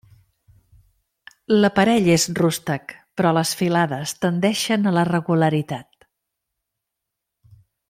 L'aparell 1.55 2.09
és 2.13 2.25
rústec, 2.39 2.95
però 3.21 3.33
les 3.39 3.51
filades 3.61 4.15
tendeixen 4.25 4.89
a 4.89 4.95
la 4.99 5.05
regularitat. 5.13 6.09